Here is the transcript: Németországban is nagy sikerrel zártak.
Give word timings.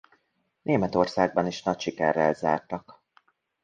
Németországban 0.61 1.47
is 1.47 1.63
nagy 1.63 1.79
sikerrel 1.79 2.33
zártak. 2.33 3.03